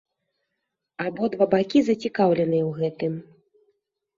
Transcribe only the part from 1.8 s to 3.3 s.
зацікаўленыя ў гэтым.